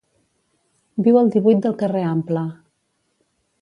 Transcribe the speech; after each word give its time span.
Viu 1.09 1.21
al 1.21 1.31
divuit 1.37 1.63
del 1.67 1.77
carrer 1.85 2.05
Ample. 2.17 2.49